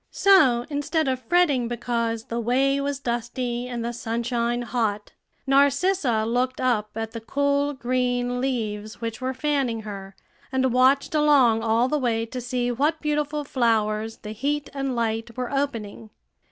[0.09, 5.11] So, instead of fretting because the way was dusty and the sunshine hot,
[5.45, 10.15] Narcissa looked up at the cool green leaves which were fanning her,
[10.51, 15.37] and watched along all the way to see what beautiful flowers the heat and light
[15.37, 16.09] were opening.